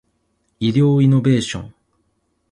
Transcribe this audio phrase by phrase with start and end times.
[0.59, 1.75] 医療イノベーション